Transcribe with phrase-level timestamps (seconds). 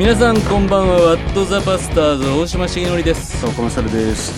[0.00, 0.94] 皆さんこんばんは。
[1.10, 3.38] ワットザバスターズ大島重則です。
[3.38, 4.32] そうコマサルです。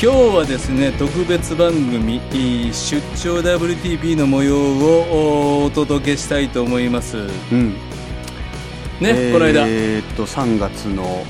[0.00, 7.16] 今日はですね特別番組出張 WTP の模様をお届けしたいと思います。
[7.50, 7.72] うん。
[9.00, 9.66] ね、えー、この間。
[9.66, 11.26] えーっと3月の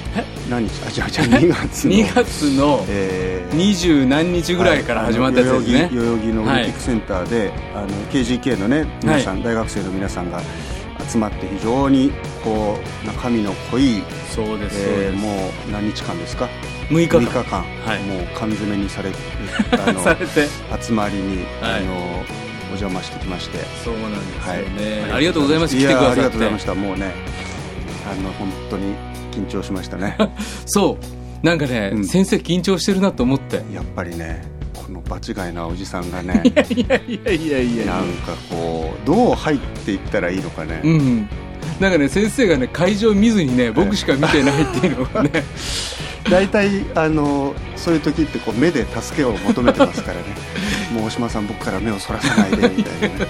[0.50, 1.00] 何日？
[1.00, 1.94] あ違う違う2月の。
[1.94, 3.56] 2月のえー。
[3.56, 5.96] 二十何日ぐらいから始まったやつですね、はい。
[5.96, 10.42] 代々木のオリンピックセンターで、あの KGK のね皆さん、大学生の皆さんが
[11.10, 12.12] 集まって非常に
[12.44, 14.02] こう中身の濃い、
[14.34, 16.48] そうです、えーもう何日間ですか
[16.88, 17.20] ？6日間。
[17.20, 18.02] 6日間、はい。
[18.04, 19.10] もう缶詰にされ
[19.86, 20.48] あのされて。
[20.80, 21.78] 集まりに、はい。
[21.78, 22.24] あの
[22.66, 23.58] お邪魔してきまして。
[23.84, 25.12] そうなんですよね、はい。
[25.12, 25.76] ありがとうございます。
[25.76, 26.12] 来てくださって。
[26.12, 26.74] ありがとうございました。
[26.74, 27.12] もうね
[28.10, 28.94] あの本当に
[29.32, 30.16] 緊張しましたね。
[30.66, 31.46] そう。
[31.46, 32.04] なんかね、うん。
[32.04, 33.56] 先生緊張してるなと思って。
[33.72, 34.42] やっぱりね
[34.90, 41.28] この場違いなおじさんがね いやいやいやいやなんかこうどう入っていったらいいのかね、うん。
[41.78, 45.30] なんかね先生がね会場見ずにね僕しか見てないっていうのがね。
[46.28, 50.24] 大体あのそういう時ってこう目で助けを求めてますからね。
[50.92, 53.26] もう大島さん僕から目をそらさないでみたいなね、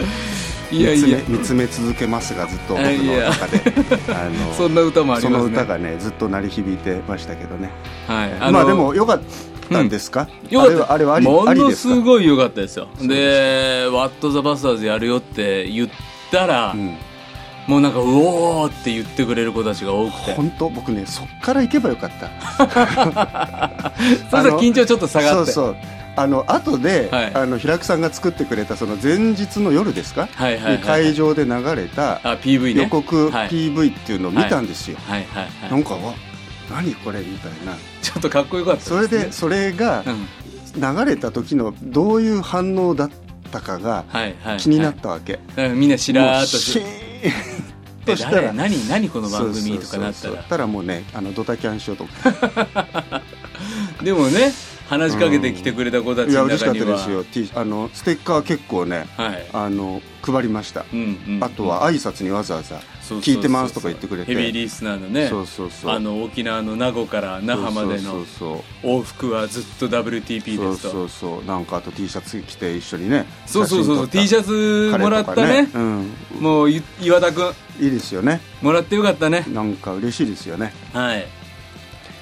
[0.00, 1.18] うんいやいや。
[1.28, 3.62] 見つめ続けますがずっと僕の中で。
[4.08, 5.50] あのそんな歌もありそますね。
[5.50, 7.70] の歌がねずっと鳴り響いてましたけどね。
[8.08, 8.52] はい。
[8.52, 10.92] まあでもよかったんですか、よかった。
[10.92, 12.88] あれはあれはありものすごい良かったですよ。
[13.00, 15.88] で「ワット・ザ・バスターズ」やるよって言っ
[16.30, 16.96] たら、うん。
[17.66, 20.34] もうなんか「うおー!」って言ってくれる子たちが多くて。
[20.34, 20.68] 本当？
[20.68, 22.28] 僕ねそっから行けばよかった。
[24.30, 25.52] そしたら緊張ちょっっと下がって。
[25.52, 25.76] そうそう。
[26.14, 27.34] あの後で、はい。
[27.34, 33.48] あの平久さんが作ってくれたその前日の夜ですか、はいはいはいに会場で流れた予告はい。
[33.48, 35.24] PV っていうのを見たんですよ、はい。
[35.32, 35.44] はい。
[35.62, 35.80] はない。
[35.80, 36.12] んかわ
[36.72, 37.76] 何これみたいな。
[38.02, 40.26] ちょっとかっこよかったそれでそれがうん。
[40.74, 43.10] 流れた時のどういう反応だっ
[43.50, 46.80] たかがはいはい気になったわけ、はいうんみんなしらーっとし
[48.06, 48.52] としたら。
[48.52, 48.52] 誰？
[48.52, 48.88] 何？
[48.88, 52.30] 何この番組とかなったそうそたらもうねあのドタキャンしようと思って。
[54.04, 54.52] でもね
[54.92, 57.24] 話しかけてきてくれた子たちのいや嬉しか中にはったですよ。
[57.24, 59.46] T あのステッカー結構ねはい。
[59.52, 64.34] あの配りました、うんうんあとは挨拶にわざわざ聞いてますとか言ってくれて。
[64.34, 65.90] ヘビーリスナーのねそうそうそう。
[65.90, 68.24] あの沖縄の名護から那覇までその
[68.82, 70.90] 往復はずっと WTP ですと。
[70.90, 74.08] そうそうなんかあと T シャツ着て一緒にねそうそうそうそう。
[74.08, 78.40] T シャツもらった彼ねとかうん、もうい岩田君いいですよね。
[78.60, 79.44] もらってよかったね。
[79.48, 80.74] なんか嬉しいですよね。
[80.92, 81.41] はい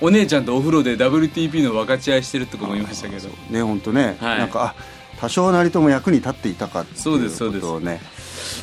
[0.01, 3.29] お姉ちゃんとお風呂で WTP の分かち合いしてるって子もいましたけど。
[3.51, 4.39] ね本当ね、はい。
[4.39, 7.61] なんかあ多少なりとも役に立っていたかっていうそうですそうです。
[7.61, 8.01] ことをね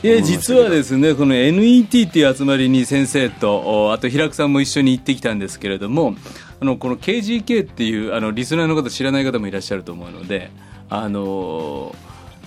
[0.03, 6.15] いや実はですねこの NET っていう集まりに先生とおあと平久さんも一緒に行ってきたんですけれども
[6.59, 10.51] あのこの KGK っていうあのリスナーの方知らない方もいらっしゃると思うので
[10.89, 11.95] あの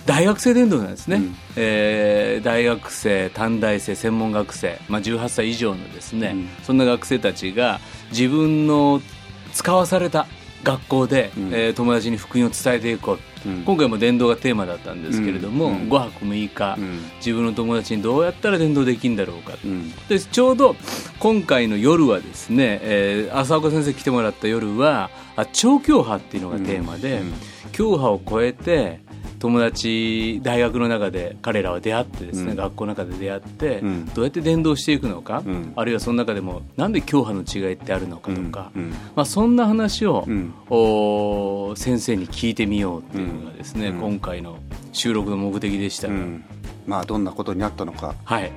[0.05, 1.35] 大学生伝道なんですね、うん。
[1.55, 6.49] えー大学生短大生専門学生、まあ、18歳以上のですね、うん。
[6.63, 7.79] そんな学生たちが
[8.11, 9.01] 自分の
[9.53, 10.27] 使わされた
[10.63, 11.47] 学校で、うん。
[11.53, 13.13] えー友達に福音を伝えていこ
[13.45, 13.63] う、うん。
[13.63, 15.89] 今回も伝道がテーマだったんですけれども、うん。
[15.89, 16.99] 5泊6日、うん。
[17.17, 19.91] 自分の友達にどうやったら伝道できるんだろうか、うん。
[20.07, 20.75] でちょうど
[21.19, 27.21] 今回の夜はですね、えー浅岡先生来てもらった夜はあ超教派っていうのがテーマで、
[27.71, 28.99] 教派を超えて
[29.41, 32.57] 友達大学の中で彼らは出会ってですね、うん。
[32.57, 34.05] 学校の中で出会って、うん。
[34.13, 35.73] どうやって伝道していくのか、うん。
[35.75, 38.71] あるいはその中でもなんで教派の違いってあるのかとか、
[39.15, 40.53] まあ、そんな話を、うん。
[40.69, 43.99] お先生に聞いてみようっていうのがですね、うん。
[43.99, 44.59] 今回の
[44.93, 46.07] 収録の目的でした
[46.85, 48.13] まあどんなことになったのか。
[48.23, 48.51] はい。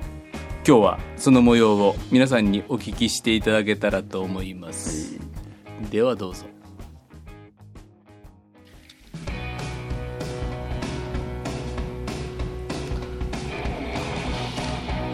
[0.67, 5.19] 今日はその模様を皆さんにお聞きしていただけたらと思います、
[5.91, 6.45] ではどうぞ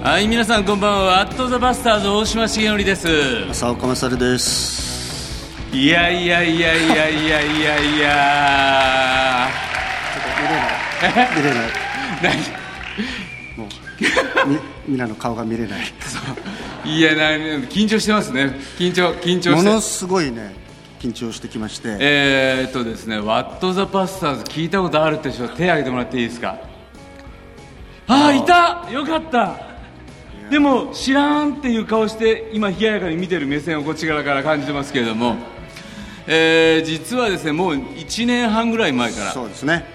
[0.03, 3.07] はい皆さんこんばんは「アットザバスターズ大島重則です。
[3.51, 5.45] 浅岡勝です。
[5.71, 7.79] いやいやいやいやいやいや。
[7.81, 9.47] いや
[11.35, 11.69] 見れない。
[12.23, 12.35] 何？
[13.57, 15.81] もうみみんなの顔が見れない。
[16.85, 17.21] いやな
[17.67, 18.59] 緊張してますね。
[18.79, 19.49] 緊張緊張して。
[19.51, 20.55] ものすごいね
[20.99, 21.97] 緊張してきまして。
[21.99, 26.57] えー、っとですね「ワット・ザ・パスターズ」聞いたことあるって人手挙げてもらっていいですか？
[28.07, 28.87] ああいた！
[28.91, 29.70] よかった
[30.51, 35.37] でも知らんっていう顔して今冷ややかに見てる目線をこっち側から感じてますけれども、
[36.27, 39.85] えー実はですねもう1年半ぐらい前からそうですね。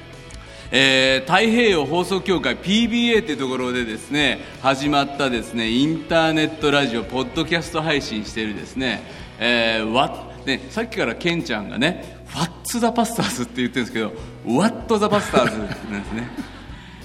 [0.71, 9.03] えー太平洋放送協会 PBA というところでですね始まったですねインターネットラジオポッドキャスト配信しているですね,、
[9.39, 14.13] えーわねさっきからケンちゃんがね「What's the Pastors」って言ってるんですけど
[14.47, 15.53] 「What the Pastors」
[15.93, 16.29] なんですね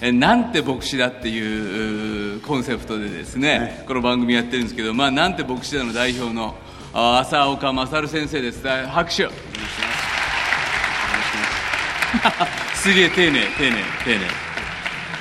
[0.03, 3.83] えなんて牧師だっていううコンセプトでですね、はい。
[3.87, 6.55] この番組やってるんですけど、まあ、なんて牧師だの代表の
[6.91, 8.63] あ浅岡勝先生です。
[8.63, 9.29] だ拍手。
[12.73, 12.91] す。
[12.91, 14.25] げえ丁寧丁寧丁寧。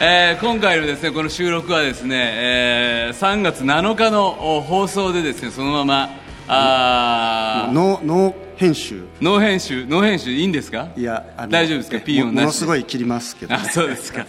[0.03, 6.09] えー今回のですねこの収録はですね、えー3月7日のお放送でですねそのまま
[6.53, 7.73] あー。
[7.73, 9.05] ノーノー編集。
[9.21, 10.89] ノー編集ノー編集いいんですか？
[10.97, 11.97] いや大丈夫ですか？
[11.99, 14.25] えピーヨンもものすごい切りますけど、ね、あそうですか。
[14.25, 14.27] ね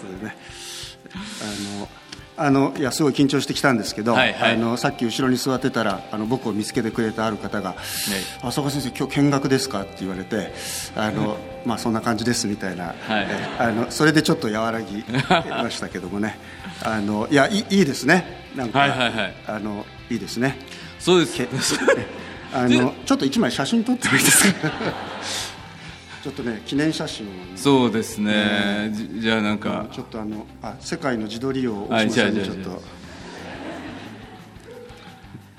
[1.14, 1.90] あの
[2.38, 4.54] あのいやすごい緊張してきたんですけど、はいはい。
[4.54, 7.76] あのさっき後ろに座ってたらあの僕を見つけてくれたある方が
[8.42, 10.54] 「浅岡先生今日見学ですか?」って言われて
[10.96, 12.96] 「あのまあそんな感じです」みたいな、はい。
[13.08, 15.04] えあのそれでちょっと和らぎ
[15.50, 16.38] ましたけどもね。
[16.84, 18.42] あのいやいいいいですね。
[18.56, 19.34] なんか、はいはいはい。
[19.48, 20.58] あのいいですね
[21.02, 21.36] そうです。
[21.36, 21.48] け
[22.54, 24.72] あのちょっと一枚写真撮ってもいいですか？
[26.24, 29.88] ちょっとね記念写真をね、そうですね、じじゃあなんか。
[29.92, 32.84] ちょっとあのあ世界の自撮りをはい大島さんにちょっと。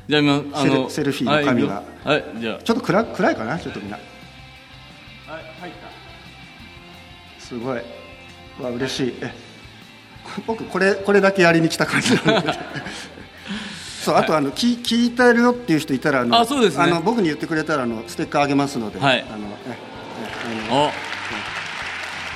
[0.08, 1.82] じゃあ今あのセルフィーの紙が。
[2.04, 3.58] はいはいじゃちょっと暗暗いかな？
[3.58, 3.98] ちょっとみんな。
[5.26, 7.44] あはい入った。
[7.44, 7.80] すごい。
[8.60, 9.14] わ嬉しい。
[9.20, 9.32] え
[10.46, 12.52] 僕これこれだけやりに来た感じなんで
[14.02, 16.84] そうあとあの、聞聞いてるよっていう人いたらあのあそうですね。
[16.84, 19.24] あの僕に言ってくれたらあのステッカーあげますので、はい。
[19.30, 19.46] あの
[20.86, 20.90] お。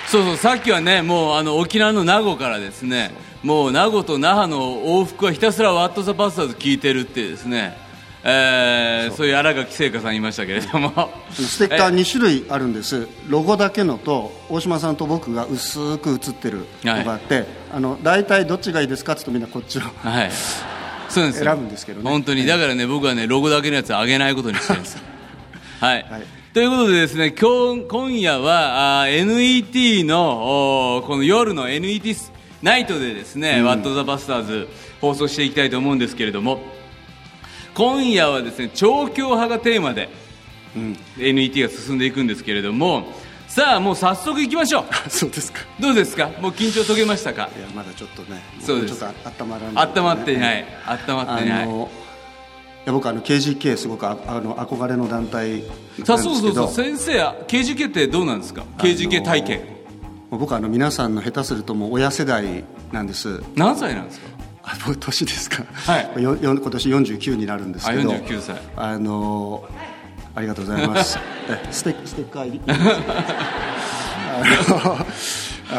[0.08, 3.10] そうそうさっきはねもうあの沖縄の名護からですね
[3.42, 7.76] もう名護と那覇の往復はひたすらワット・ザ・バスターズ聞いてるってですね
[8.22, 9.26] えーそう。
[9.26, 11.10] いう新垣聖華さんいましたけれども。
[11.30, 13.06] ステッカー2種類あるんです。
[13.28, 20.30] ロゴだけのと大島さんと僕が薄く写ってるのがあって、あの大体どっちがいいですかって言うとみんなこっちをはい
[21.20, 22.10] 選ぶんですけどね。
[22.10, 22.46] 本当に。
[22.46, 25.02] だからね僕はねロゴだけのやつあげないことにしてるんです。
[25.80, 26.22] はい、はい。
[26.52, 32.16] ということでですね今日今夜はあー NET のこの夜の NET
[32.62, 34.68] ナイトでですね、ワット・ザ・バスターズ
[35.00, 36.60] 放送していきたいと思うんですけれども
[37.74, 40.08] 今夜はですね調教派がテーマで、
[41.18, 43.04] NET が進んでいくんですけれども
[43.56, 44.84] さあもう早速いきましょう。
[45.08, 45.60] そうですか。
[45.80, 46.28] どうですか？
[46.42, 47.48] もう緊張解けましたか？
[47.56, 48.98] いやまだちょっとねそうです。
[48.98, 50.66] ちょっと温まらない、温まってない。
[51.08, 51.66] 温まあってない。
[51.66, 55.62] のいや僕あの KGK すごくああの憧れの団体
[56.04, 56.70] さあそうそうそう。
[56.70, 57.12] 先生
[57.48, 59.60] KGK ってどうなんですか？KGK 体験、
[60.30, 62.62] 僕あの皆さんの下手するともう親世代
[62.92, 63.42] なんです。
[63.54, 64.26] 何歳なんですか？
[64.64, 66.10] あ僕年ですか、はい。
[66.18, 68.12] 今年49になるんですけど。
[68.12, 68.56] あ49歳。
[68.76, 69.64] あの
[70.36, 71.18] ありがとうございます。
[71.48, 72.60] えステステッカー入り。
[72.68, 72.74] あ
[74.68, 75.06] の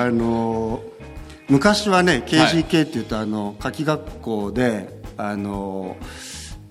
[0.01, 0.81] あの
[1.47, 5.95] 昔はね KGK っていうと、あの夏季学校であの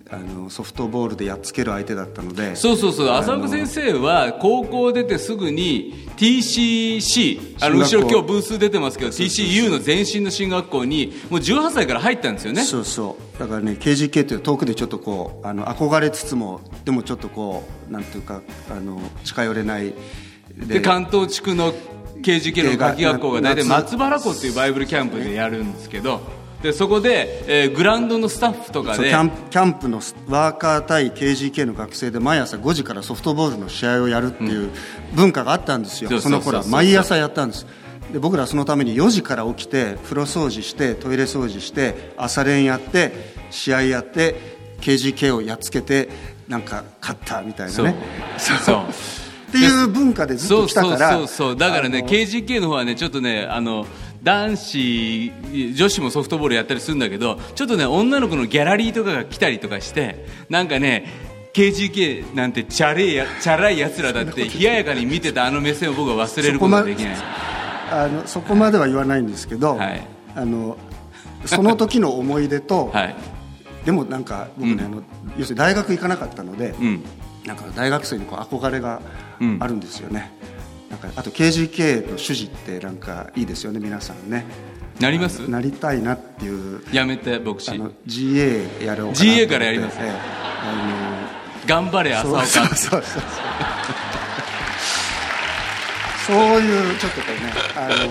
[0.09, 3.09] あのソフトボールでやっつける相手だったのでそうそうそう。
[3.09, 12.63] 浅岡先生は高校出てすぐに TCC あの後ろ今日ブース出てますけど TCU の前身の進学校にもう18歳から入ったんですよね。
[12.63, 19.93] そうそうだからね KGK っていう遠くでちょっとこうあの憧れつつもでもちょっとこうなんていうかあの近寄れない。
[20.57, 21.75] で関東地区の
[22.23, 26.21] KGK の夏季学校が大体夏松原湖っていうバイブルキャンプでやるんですけど
[26.63, 34.71] でそこで、えーグラウンドのスタッフとかでキャンプキャンプのワーカー対 KGK の学生で毎朝5時からソフトボールの試合をやるっていう
[35.15, 36.65] 文化があったんですよ、そうその頃は。
[36.67, 37.67] 毎朝やったんです。
[38.13, 43.13] で僕らはそのために4時から起きて風呂掃除してトイレ掃除して朝練やって
[43.51, 44.37] 試合やって
[44.81, 46.09] KGK をやっつけて
[46.49, 47.97] なんか勝ったみたいなね。
[48.39, 48.59] そう。
[48.59, 48.77] そう。
[49.49, 50.97] っていう文化でずっと来たから。
[50.97, 51.57] そうそうそうそう。
[51.57, 53.87] だからね KGK の方はねちょっとねあの
[54.27, 55.33] 男子
[55.77, 61.07] 女子もソフトボールやったりするんだけどちょっとね女の子のギャラリーとかが来たりとかしてなんかね
[61.55, 67.17] KGK なんてチャレいやチャラいやつらだって冷ややかに見てたあの目線を僕は忘れることができない。
[67.89, 70.03] あのそこまでは言わないんですけど、はい。
[70.35, 70.77] あの
[71.45, 73.15] その時の思い出と、 はい。
[73.85, 75.03] でもなんか僕ね、あの
[75.39, 77.05] 要するに大学行かなかったので、うん。
[77.47, 79.01] なんか大学生にこう憧れが
[79.41, 79.59] うん。
[79.61, 80.33] あるんですよね、
[80.91, 84.45] なんかあと KGK の主事ってなんかいいですよね皆さんね。
[85.01, 85.41] なります？
[85.51, 86.81] なりたいなっていう。
[86.93, 89.99] やめて牧師あの GA やろうか GA からやります？
[90.01, 91.67] ええ。
[91.69, 92.41] 頑張れあ浅岡。
[92.41, 93.03] のそうそうそう。
[93.03, 93.23] そう
[96.27, 98.09] そういうちょっとこうねあの、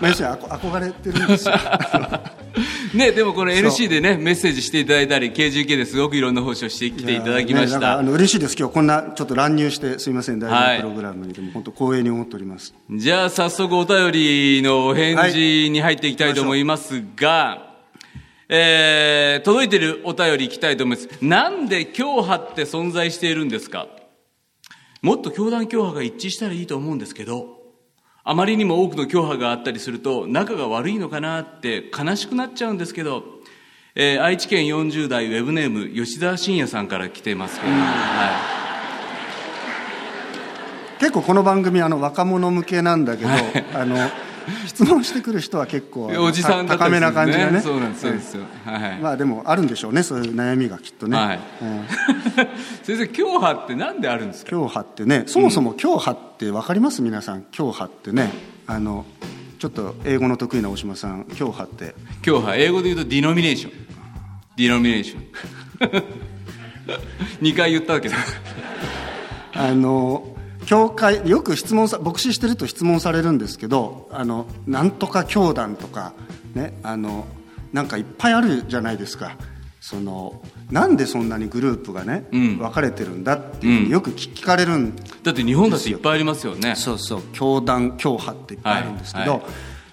[0.00, 1.54] まあ、要するに憧憧れてるんですよ
[2.94, 7.98] ねでもこの NC でねメッセージしていただいたり KGK ですごくいろんな奉仕をしてきていただきました。
[7.98, 8.56] あの嬉しいです。
[8.58, 10.38] 今日こんなちょっと乱入してすみません。
[10.38, 10.76] 大はい。
[10.78, 12.74] 学プログラムにでも本当光栄に思っております。
[12.90, 17.70] じゃあ早速お便りのお返事に入っていきたいと思いますが、
[18.48, 21.08] えー届いてるお便りいきたいと思います。
[21.22, 23.86] なんで教派って存在しているんですか？
[25.00, 27.61] もっと教団教派が一致したらいいと思うんですけど、
[28.24, 33.24] あまりにも多くの教派があったりすると仲が悪いのかなって悲しくなっちゃうんですけど、
[33.96, 38.62] えー愛知県40代ウェブネーム吉田信也さんから来てますけど、は
[41.00, 43.30] 結構この番組あの若者向けなんだけど、
[43.74, 43.96] あの
[44.66, 47.60] 質問してくる人は結構おじさんだった高めな感じがね。
[47.60, 51.40] そうなんですそうですよ、はいまあでもあるんでしょうねそういう悩みがきっとね、はい。
[51.62, 51.84] うん
[52.82, 54.50] 先生教派ってなんであるんですか？
[54.50, 57.02] 教派ってねそもそも教派って分かります？
[57.02, 57.44] 皆さん。
[57.50, 58.30] 教派ってね。
[58.66, 59.04] あの
[59.58, 61.94] ちょっと英語の得意な大島さん教派って。
[62.22, 63.72] 教派英語で言うとディノミネーション。
[64.56, 65.22] ディノミネーション。
[67.42, 68.14] 2回言ったけど
[69.54, 70.31] あの
[70.72, 76.14] 教会よく質問さ牧師してると質問されるんですけどあのなんとか教団とか
[76.54, 77.26] ねあの
[77.74, 79.36] なんかいっぱいあるじゃないですか。
[79.82, 82.56] そのなんでそんなにグループがね、うん。
[82.58, 86.74] 分かれてるんだっていうふうによく聞聞かれるんだって日本だっていっぱいありますよね。
[86.74, 89.48] そうそう教団教派っていっぱいあるんですけど、はいは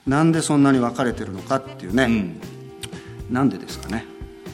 [0.07, 2.41] なんでそんなに分かれてるのかっていうね、うん。
[3.29, 4.05] なんでですかね。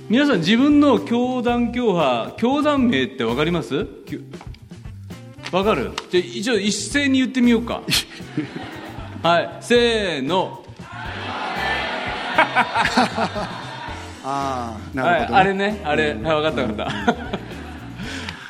[0.09, 3.85] 皆さん自分の教団教派教団名って分かります？
[5.55, 5.91] きゅ分かる？
[6.11, 7.81] じゃあ一応一斉に言ってみようか。
[9.23, 10.63] はいせーの、
[14.23, 15.39] ああなはい、るほど、ね。
[15.39, 16.87] あれねあれ、はい、分かった分かっ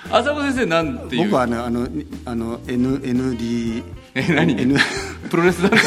[0.10, 0.18] た。
[0.18, 1.24] 浅子先生なんていう？
[1.26, 3.84] 僕はねあのにあの N ND
[4.16, 4.76] え何？N
[5.30, 5.80] プロレス団体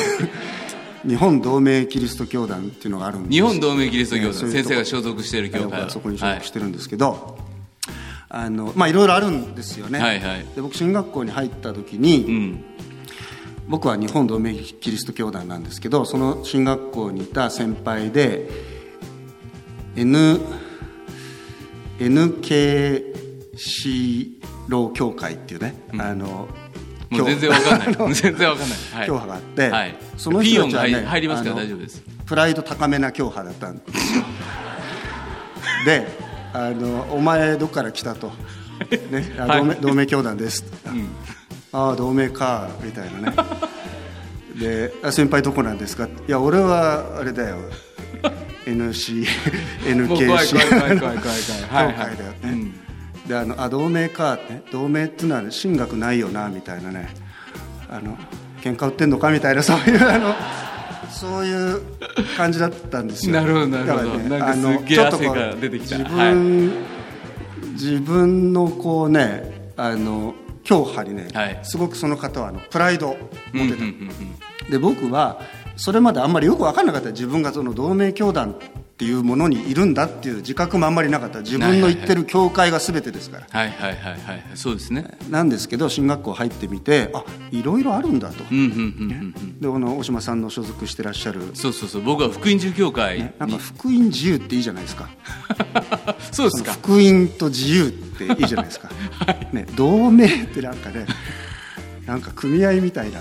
[1.06, 3.32] 日本同盟キリスト教団っていうのがあるんです。
[3.32, 5.64] 日本同盟キリスト教団、先生が所属している教会。
[5.64, 7.38] 僕はそこに所属してるんですけど、
[8.30, 10.44] あのまあいろいろあるんですよね、はいはい。
[10.54, 12.64] で僕進学校に入った時に、うん。
[13.68, 18.48] 僕は日本同盟キリスト教団なんですけどその進学校にいた先輩で
[19.94, 20.40] N
[21.98, 23.12] NKC
[24.68, 26.48] 老教会っていうね、あの
[27.10, 27.94] もう全然わかんない。
[28.14, 32.02] 全然わかんない、はい、 教派があって、はい、その人たちはね入入りますから大丈夫です。
[32.26, 34.24] プライド高めな教派だったんですよ。
[35.84, 36.27] で
[36.58, 38.32] あの「お前どっから来た?」と
[39.10, 40.64] 「ね、あ同盟同盟教団です」
[41.72, 43.36] ああ同盟か」みたいなね。
[44.58, 47.56] であ「先輩どこなんですか?」いや俺はあれだよ。
[48.66, 49.24] NC
[49.86, 51.38] NKC 怖い怖い怖い怖い怖い。
[51.38, 51.94] 教 はい。
[51.94, 52.74] 会だよね、うん。
[53.26, 57.08] であのあ同盟かって同盟っていうのは神学ないよなみたいなね。
[57.88, 58.18] あの
[58.60, 60.34] 喧嘩売ってんのかみたいなそういうあの
[61.10, 61.80] そういう
[62.36, 63.34] 感じだったんですよ。
[63.34, 64.18] なるほどなるほど。
[64.18, 65.98] ねなんかすっげえちょっとこう汗が出てきた。
[65.98, 66.72] 自分、
[67.72, 71.58] 自分のこうねあの教派にね、はい。
[71.62, 73.16] すごくその方はあのプライドを
[73.54, 74.70] うんうん持ってた、うんうん。
[74.70, 75.40] で僕は
[75.78, 77.12] それまであんまりよく分かんなかった。
[77.12, 78.54] 自分がその同盟教団っ
[78.98, 81.40] ていうものにいるんだっていう自覚もあんまりなかった。
[81.40, 85.16] 自分の言ってる教会が全てですから、はいはいはいはいそうですね。
[85.30, 92.02] なんですけど進学校入ってみてあいろいろあるんだと、でこの大島さんの所属してらっしゃる、そうそうそう。
[92.02, 95.08] 僕は福音住教会に、なんか福音自由っていいじゃないですか。
[96.32, 96.72] そうですか。
[96.72, 98.90] 福音と自由っていいじゃないですか、
[99.52, 101.06] ね、同盟ってなんかね
[102.04, 103.20] なんか組合みたいな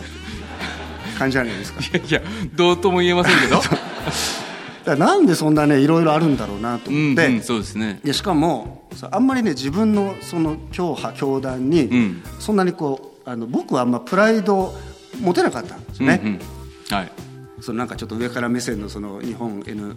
[1.17, 1.79] 感じじゃないですか。
[1.81, 2.21] いやいや
[2.55, 3.62] どうとも言えませんけど。
[4.95, 8.00] なんでそんなねいろいろあるんだろうなとう思って、んうんそうですね。
[8.03, 12.24] でしかもあんまりね自分のその教派教団に、ん。
[12.39, 14.75] そんなにこうあの僕はあんまプライドを
[15.19, 16.95] 持てなかったんですよね、うんうん。
[16.95, 17.12] はい。
[17.59, 19.95] そのなんかちょっと上から目線のその日本 N、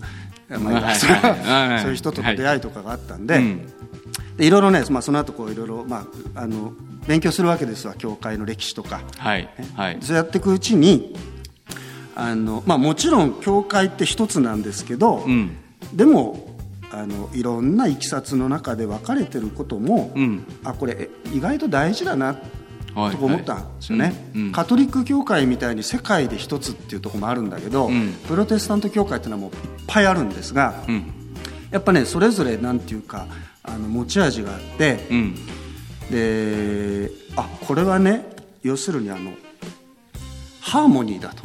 [0.48, 3.66] まはいはいそういう人との出会いとかがあったんで,、うん。
[4.36, 6.72] でいろいろね、まあ、その後こういろいろまああの
[7.10, 9.98] 勉強するわけですわ教会の歴史とか、はいはい。
[10.00, 11.16] そうやっていくうちに
[12.14, 15.56] あの、まあ、もちろん教会って一つなんですけど、うん。
[15.92, 16.56] でも
[16.92, 20.44] あのいろんないきさつの中で分かれてることも、うん。
[20.62, 22.38] あこれえ意外と大事だな
[22.94, 24.14] はいと思ったんですよね、
[24.52, 28.12] カトリック教会みたいに世界で一つっていうところもあるんだけど、うん。
[28.28, 31.12] プロテスタント教会っていうのはもういっぱいあるんですが、うん。
[31.72, 33.26] やっぱねそれぞれなんていうか
[33.64, 35.34] あの持ち味があって、うん
[36.10, 38.24] であこれはね
[38.62, 39.32] 要するにあの
[40.60, 41.42] ハーモニーだと。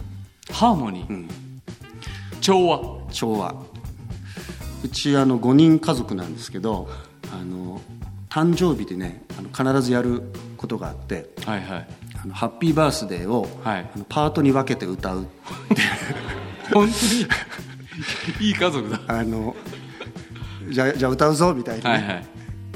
[0.53, 1.27] ハーモニー、ん。
[2.41, 3.11] 調和。
[3.11, 3.55] 調和。
[4.83, 6.87] うちあの5人家族なんですけど
[7.33, 7.81] あの
[8.29, 10.21] 誕生日でねあの必ずやる
[10.57, 11.87] ことがあってはいはい。
[12.23, 13.89] あのハッピーバースデーを、はい。
[13.95, 15.25] あのパートに分けて歌う
[16.73, 16.91] 本当に？
[18.47, 18.99] いい家族だ。
[19.07, 19.55] あの
[20.69, 21.97] じゃあじゃあ歌うぞみたいな、ね。
[21.97, 22.34] はいはい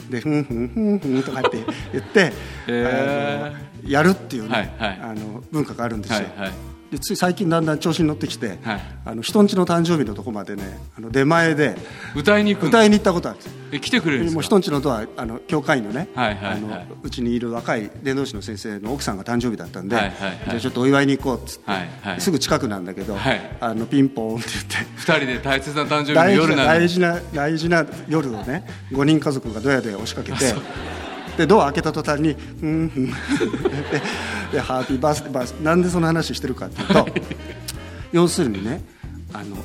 [0.09, 1.63] でふんふんふんふんとかって
[1.93, 2.33] 言って、
[2.67, 3.91] へー。
[3.91, 4.99] やるっていうね、はいはい。
[5.01, 8.81] あの文化があるんですよ、はいはいでつい最近だんだん調子に乗ってきて、はい。
[9.05, 11.75] あの人んちの誕生日のとこまでねあの出前で
[12.15, 16.53] 歌いに歌いに行ったことあるんですえ来てくれるもう人んちのドアあの教会員のね、はいはいはい。
[16.53, 20.37] あのうちにいる若い伝道師の先生の奥さんが誕生日だったんで、はいはいはい。
[20.45, 22.21] じゃあちょっとお祝いに行こうっつって、はいはい。
[22.21, 23.41] すぐ近くなんだけど、はい。
[23.59, 24.75] あのピンポーンって言って。
[24.95, 30.37] 二人で大切な誕生日の大事夜なのにな大事な大事な夜をね5人家族がドヤドヤ押しかけて
[31.39, 32.91] でドア開けた途端に「うんうん」
[34.51, 37.07] でで「ハッピーバースデーバースデー」なんでその話してるかっていうと
[38.11, 38.83] 要するにね
[39.31, 39.55] あの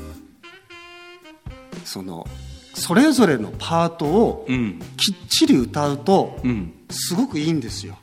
[1.84, 2.28] その
[2.74, 4.80] それぞれのパートをうん。
[4.96, 6.72] きっちり歌うとうん。
[6.90, 7.98] すごくいいんですよ。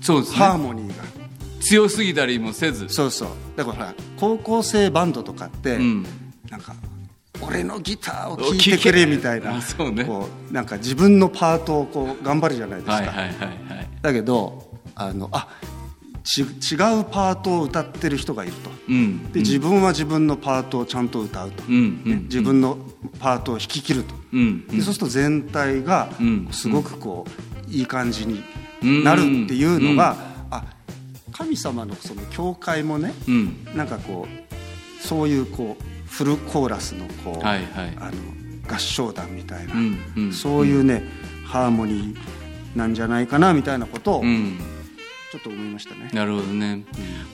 [0.00, 1.04] そうですハーねモニーが。
[1.60, 2.88] 強すぎたりもせず。
[2.88, 3.28] そうそう。
[3.56, 6.06] だからほら高校生バンドとかって、うん。
[6.50, 6.74] なんか
[7.46, 9.56] 俺のギターを聴いてくれみたいな。
[9.56, 10.04] あ そうね。
[10.04, 13.88] こうなんか自分のパートをこう頑張るじゃないですか、はいはいはいはい。
[14.02, 15.48] だけどあのあ
[16.24, 16.48] ち違う
[17.04, 18.70] パートを歌ってる人がいると。
[18.88, 22.78] うんで自分は自分のパートをちゃんと歌うと、うん自分の
[23.18, 27.26] パートを弾き切ると、うんでそうすると全体がうんすごくこ
[27.68, 28.42] ういい感じに
[29.04, 30.16] なるっていうのが、
[30.50, 30.64] あ
[31.32, 33.56] 神様のその教会もねうん。
[33.74, 37.96] なんかこうそういうこうフルコーラスのこう、はいはい。
[37.98, 40.32] あの合唱団みたいな、うんうん。
[40.32, 41.02] そういうね
[41.44, 44.58] ハーモニーなんじゃないかなみたいなことをうん。
[45.32, 46.10] ちょっと思いましたね。
[46.12, 46.84] なるほどね、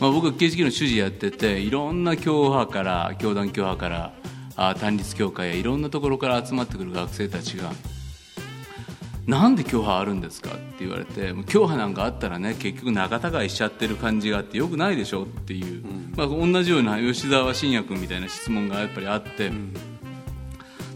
[0.00, 4.12] まあ、僕は KGK の主事やってていろんな教派から教団教派から
[4.56, 7.72] あ単立教会やいろんなところから集まってくる学生たちが
[9.26, 15.84] 「なんで教派あるんですか?」って言われてもう教派なんかあったらね結局仲違いしちゃってる感じがあってよくないでしょっていう、
[16.16, 19.52] まあ、同じような吉沢信也君みたいな質問がやっぱりあって、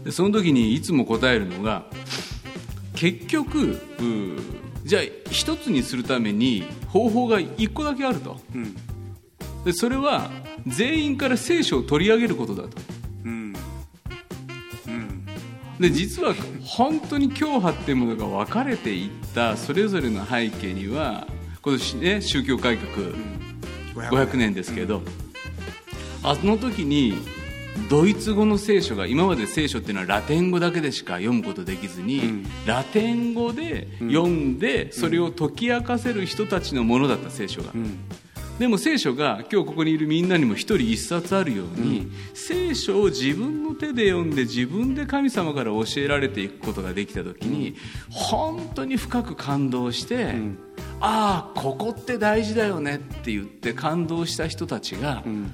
[0.03, 1.85] でその時にいつも答えるのが
[2.95, 3.79] 結局
[4.83, 8.39] じゃあ一つにするために方法が一個だけあると。
[8.53, 8.75] うん。
[9.65, 10.29] でそれは
[10.67, 12.69] 全員から聖書を取り上げることだと。
[12.69, 12.94] うんうん
[15.79, 21.27] で実は本当に教派っていうものが分かれていったそれぞれの背景には
[21.61, 23.13] 今年ね宗教改革
[23.95, 24.53] 500年。
[24.53, 25.01] ですけど、
[26.23, 27.13] あの時に
[27.89, 32.47] ドイツ語の聖書が今まで聖書っていうのはラテン語だけでしか読むことできずに、ん。
[32.65, 37.99] ラテン語で読んで、それを解き明かせる人たちのものだった聖書が、うん
[38.59, 47.75] でも聖書が今日ここにいるみんなにも一人一冊あるように、聖書を自分の手で読んで自分で神様から教えられていくことができた時に、
[48.09, 50.57] 本当に深く感動して、ん。
[51.01, 55.53] ああここって大事だよねって言って感動した人たちが、うん。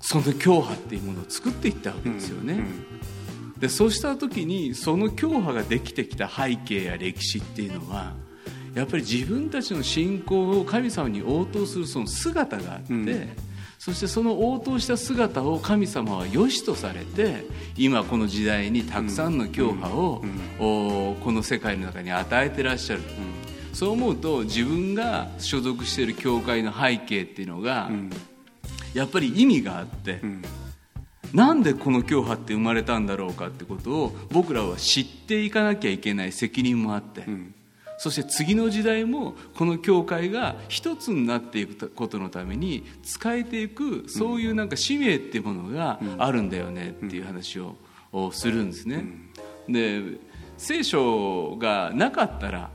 [0.00, 2.64] その教派っていうものを作っていったわけですよね、
[3.58, 8.14] でそうした時にその教派ができてきた背景や歴史っていうのは
[8.76, 13.28] やっぱり自分たちの信仰を神様に応答するその姿があって、うん。
[13.78, 17.46] そしてその応答した姿を神様は良しとされて
[17.78, 20.22] 今この時代にたくさんの教派を、
[20.60, 23.02] おこの世界の中に与えてらっしゃる、
[23.72, 28.10] そう思うと自分が所属している教会の背景っていうのが、うん。
[28.92, 30.42] やっぱり意味があって、うん。
[31.32, 37.54] なんでこの教派って生まれたんだろうかってことを僕らは知っていかなきゃいけない責任もあって、ん
[37.98, 47.76] そして次の時代もこの教会が一つになっていくことのために使えていくそういうなんか使命っていうものがあるんだよねっていう話を
[48.12, 49.04] をするんですね。
[49.68, 50.02] で
[50.56, 52.70] 聖書がなかったら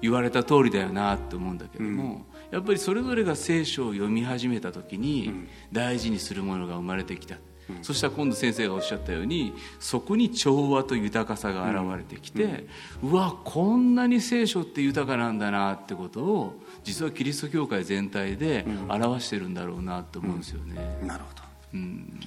[0.00, 5.32] 言われた通りだよなって思うんだけども、やっぱりそれぞれが聖書を読み始めた時に
[5.70, 7.36] 大事にするものが生まれてきた、
[7.80, 12.66] そしたら今度先生がおっしゃったようにそこに調和と豊かさが現れてきて、
[13.02, 16.54] うわこんなに聖書って豊かなんだなってことを
[16.84, 21.42] 実はキリスト教会全体で表してるんだろうなと思うんですよね、なるほど。
[21.74, 22.20] うん。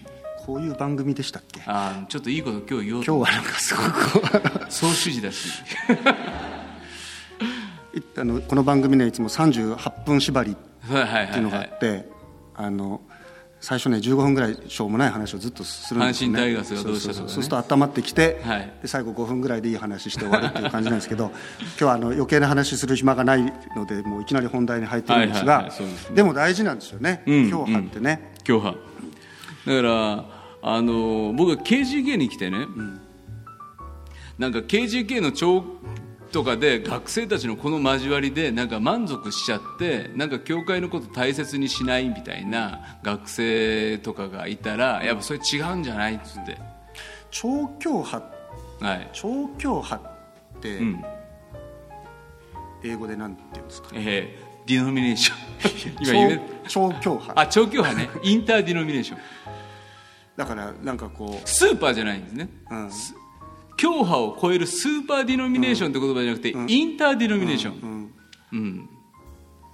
[0.46, 1.62] こういう番組でしたっけ？
[1.66, 3.16] あーちょっといいこと今日言おうと。
[3.18, 4.72] 今日はなんかすごく。
[4.72, 5.50] 総主事だし。
[7.96, 10.56] いあのこの番組ねいつも38分縛りっ
[10.92, 12.10] はいはいていうのがはいはいあって、
[12.56, 13.02] あの
[13.62, 16.40] 最初ね15分ぐらいしょうもない話をずっとするんですよね。
[16.40, 17.24] 阪神タイガースがどうしたとかね。
[17.24, 17.30] そうそうそう。
[17.30, 18.74] そうすると温まってきて、はい。
[18.82, 25.70] で最後5分ぐらいでいい話して終わるっていう感じなんですけど今日はあの余計な話する暇がないのでもういきなり本題に入ってるんですが、
[26.14, 28.80] でも大事なんですよね、うん教派ってね、教派
[29.66, 30.26] だから
[30.62, 32.68] あの僕は KGK に来てね、
[34.38, 35.64] なんか KGK の長
[36.36, 46.58] とかで学生たちのこの交わりでなんか満足しちゃってなんか教会のこと大切にしないみたいな学生とかがいたらやっぱそれ違うんじゃないっつって、
[47.32, 48.22] 超教派。
[48.82, 49.10] はい。
[49.14, 51.06] 超教派ってうん。
[52.84, 57.40] 英語で何て言うんですか、えー denomination今言え超超教派。
[57.40, 58.10] あ超教派ね。
[58.24, 59.20] interdenomination。
[60.36, 62.50] だからなんかこスーパーじゃないんですね。
[62.72, 62.92] う、うん、
[63.78, 67.82] 教派を超える super denomination って言葉じゃなくて、 interdenomination。
[67.82, 68.12] うん。
[68.54, 68.90] うん、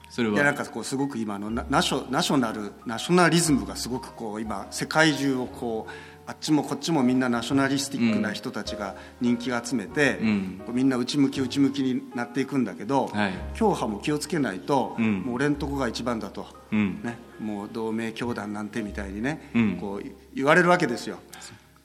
[0.09, 5.91] それいやなんはかこうすごく今あのナナショナショナルナショナリズムがすごくこう今世界中をこう
[6.25, 10.61] あっちもこっちもみんなナショナリスティックな人たちが人気を集めて、うん。
[10.65, 15.21] こうみんな内向き内向きになっていくんだけど、はい教派も気をつけないと、うん。
[15.21, 17.01] もう俺んとこが一番だと、うん。
[17.03, 19.77] ね、もう同盟教団なんてみたいにね、うん。
[19.77, 21.19] こう言われるわけですよ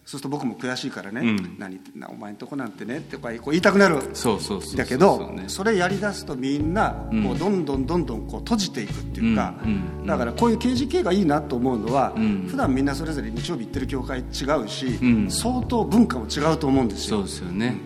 [0.07, 1.57] そうすると僕も悔しいからね、うん。
[1.59, 4.01] 何お前んとこなんてねってこう言いたくなる。
[4.15, 7.25] そうそうそうそうだけどそれやりだすとみんなうん。
[7.25, 12.47] こうどんどんどんどんこう閉じていくっていうか、うんうんだからこういう KGK がいいなと思うのは、うん。
[12.49, 14.23] 普段みんなそれぞれ日曜日行ってる教会違
[14.65, 15.29] うし、うん。
[15.29, 17.17] 相当文化も違うと思うんですよ。
[17.17, 17.81] そうですよね。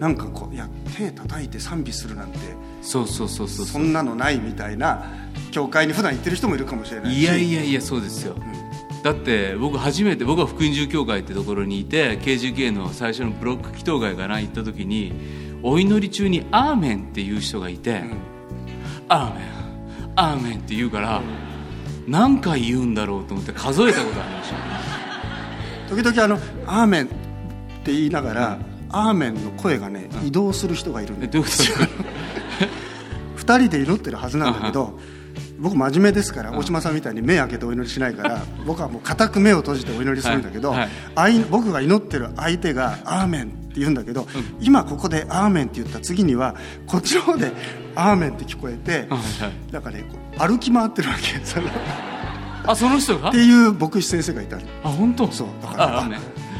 [0.00, 2.38] なんかこういや手叩いて賛美するなんて
[2.82, 5.04] そうそうそうそうそんなのないみたいな
[5.52, 7.20] 教会に普段行ってる人もいるかもしれないし。
[7.20, 8.34] いやいやいやそうですよ、
[9.04, 15.12] だって僕初めて僕は福音住教会ってところにいて KGK の最初のブロック祈祷会かな行った時に
[15.62, 18.02] お祈り中に「アーメン」っていう人がいて
[19.08, 19.44] 「アーメン
[20.16, 21.20] アーメン」って言うから
[22.08, 24.56] 何回言うんだろうと思って数えたことありました。
[25.94, 27.08] 時々あの「アーメン」っ
[27.84, 31.52] て言いながら「アーメン」の声がね移動する人がいるんでえどういうこ
[33.36, 33.44] と？
[33.44, 34.98] 2人で祈ってるはずなんだけど
[35.58, 40.80] 僕真面目ですから大島さんみたいに目開けてお祈りしないから僕はもう固く目を閉じてお祈りするんだけど、はい。
[40.80, 44.26] はいあい僕が祈ってる相手が「アーメン」って言うんだけど、
[44.60, 46.54] 今ここで「アーメン」って言った次には
[46.86, 47.52] こっちの方で
[47.94, 49.72] 「アーメン」って聞こえてはいはい。
[49.72, 51.70] なんかねこう歩き回ってるわけそのっ
[52.66, 53.30] あその人が？
[53.30, 54.62] ていう牧師先生がいたの。
[54.82, 55.30] あ本当？
[55.30, 56.08] そうだからあ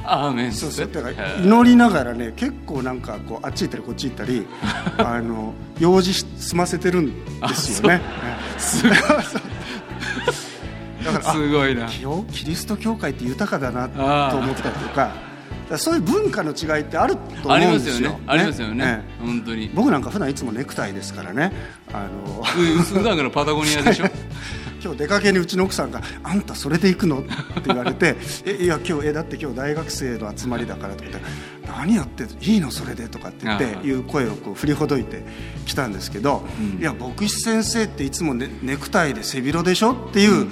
[0.04, 0.90] アーメンそうそう。
[0.90, 4.46] だから祈りながらね結構なんかこうあっち行ったりこっち行ったり
[4.98, 8.00] あの用事し済ませてるんですよね。
[8.58, 8.96] すごい。
[11.04, 11.92] だからあすごいな。
[12.00, 15.10] よキリスト教会って豊かだなと思ったりとか
[15.76, 18.22] そういう文化の違いってあると思うんですすよよね。
[18.26, 18.74] ありますよね。
[18.74, 19.70] ね本当に。
[19.74, 21.52] 僕なんか普段いつもネクタイですからね。
[21.92, 22.42] あの。
[22.56, 24.04] うん普段からパタゴニアでしょ？
[24.84, 27.30] 今日出かけにうちの奥さんが「あんたそれで行くの?」って
[27.68, 31.28] 言われて「えいや今日えだって今日大学生の集まりだから」とか言って
[31.66, 32.70] 「何やっていいの？
[32.70, 35.24] それで」とかって言っていう声をこう振りほどいて
[35.64, 36.44] きたんですけど
[36.78, 40.48] 「いや牧師先生っていつもネネクタイで背広でしょ?」っていう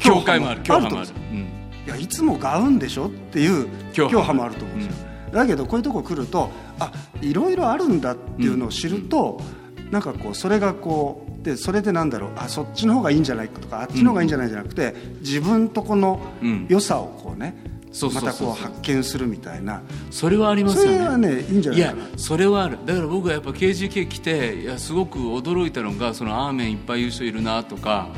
[0.00, 0.60] 教会もある。
[0.62, 1.38] 教派もあるうん
[1.86, 3.06] いやいつもガウンでしょ？
[3.06, 4.34] っていう教派。
[4.34, 9.40] もあると思うんですよ、だけどこういうとこ来るとあいろいろあるんだっていうのを知ると、
[9.90, 16.66] なんかこうそれがこうでそれでなんだろうあそっちの方がいいんじゃないかとかあっちの方がいいんじゃないじゃなくて、自分とこのうん。
[16.68, 17.56] 良さをこうね、
[18.12, 19.82] またこう発見するみたいな。
[20.10, 20.98] それはありますよね。
[20.98, 22.78] それはねいいんじゃないいやそれはある。
[22.84, 28.08] だから僕はやっぱ KGK 来ていやすごく驚いたのがそのアーメンいっぱい言う人いるなとか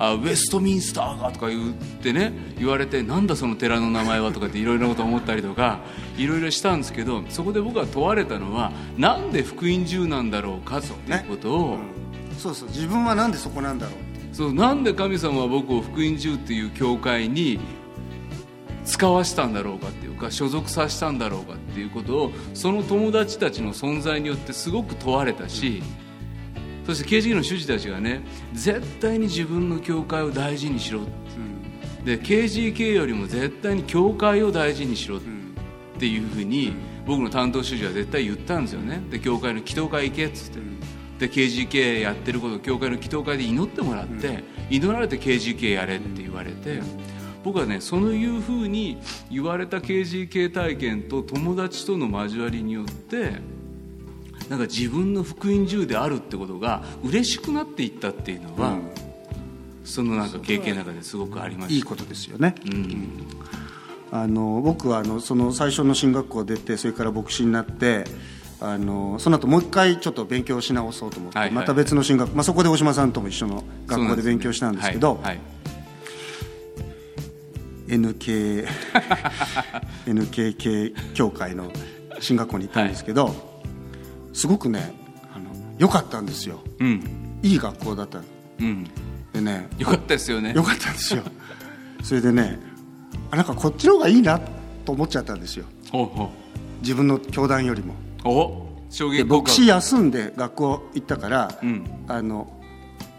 [0.00, 5.80] あウェストミンスターがとか言ってね言われてなんだその寺の名前はとかっていろいろなこと思ったりとか
[6.16, 11.78] いろいろしたんですけどそこで僕が問われたのはなんで福音中なんだろうかっていうことを、
[12.40, 12.68] そうそう。
[12.68, 14.34] 自分はなんでそこなんだろうって。
[14.34, 17.60] そうなんで神様は僕を福音中っていう教会に
[18.84, 25.82] 使わしたんだろうかっていうか所属させたんだろうかっていうことをその友達たちの存在によってすごく問われたし
[26.86, 28.22] そして KGK の主事たちがね
[28.52, 31.02] 絶対に自分の教会を大事にしろ
[32.04, 35.20] で KGK よりも絶対に教会を大事にしろっ
[35.98, 36.72] ていうふうに
[37.06, 39.02] 僕の担当主事は絶対言ったんですよね。
[39.10, 40.60] で教会の祈祷会行けっつって
[41.20, 46.80] で KGK やってることを教会の祈祷会で祈ってもらって、祈られて KGK やれって言われて、
[47.44, 48.98] 僕はねそういうふうに
[49.30, 53.32] 言われた KGK 体験と友達との交わりによって
[54.48, 58.78] なんか自分の福音中であるってことが嬉しくなっていったっていうのは、
[59.84, 63.26] そのなんか経験の中ですごくありましたいいことですよね、うん。
[64.10, 68.04] あの僕はあのその最初の進学校出てそれから牧師になって
[68.62, 71.54] あのその後もう一回ちょっと勉強し直そうと思って、はいはい。
[71.54, 75.24] また別の進学、まあ、そこで大島さんとも一緒の学校で勉強したんですけどはい。
[75.24, 75.40] はい。
[77.88, 78.66] NK
[80.06, 81.72] NKK 協会の
[82.20, 83.34] 進学校に行ったんですけど、
[84.32, 84.94] すごくね
[85.78, 86.60] 良かったんですよ。
[86.78, 87.40] うん。
[87.42, 88.24] いい学校だったの。
[88.60, 88.84] うん。
[89.32, 90.52] でねよかったですよね。
[90.54, 91.22] 良かったんですよ。
[92.02, 92.60] それでね
[93.30, 94.38] あなんかこっちの方がいいな
[94.84, 95.64] と思っちゃったんですよ。
[96.82, 97.94] 自分の教団よりも。
[97.94, 102.04] うお衝で撃牧師休んで学校行ったから、うん。
[102.08, 102.52] あの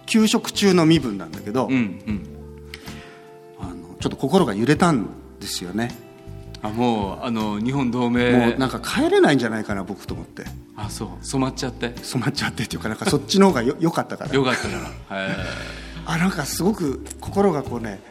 [0.05, 1.77] 給食中の身分なんだけど、うんう
[2.11, 2.27] ん。
[3.59, 5.07] あのちょっと心が揺れたん
[5.39, 5.95] ですよね。
[6.61, 10.43] あもうあの日本同も盟うなんか帰れないんじゃないかな僕と思って。
[10.75, 11.09] あそう。
[11.21, 11.95] 染まっちゃって。
[12.03, 14.33] 染まっちゃってっていうかなんかそっちの方がよ 良かったから。
[14.33, 14.77] よかったか
[15.09, 15.17] ら。
[15.17, 15.35] はい
[16.03, 18.01] あなんかすごく心がこうね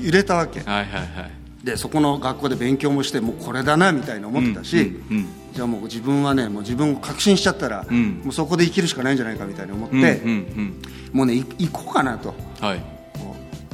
[0.00, 0.60] 揺れたわけ。
[0.60, 5.00] はいはいはいでそこの学校で勉強もしてもうこれだなみたいな思ってたし、
[5.54, 8.20] じゃあもう自分はねもう自分を確信しちゃったら、ん。
[8.22, 10.20] もうそこで生きるしかないんじゃないかみたいに思って、
[11.10, 12.34] もうねい行こうかなと。
[12.60, 12.82] はい。